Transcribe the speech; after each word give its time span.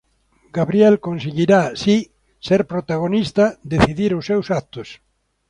Gabriel 0.57 0.95
conseguirá, 1.07 1.59
si, 1.81 1.95
ser 2.47 2.61
protagonista, 2.73 3.45
decidir 3.75 4.11
os 4.19 4.27
seus 4.29 4.47
actos. 4.61 4.87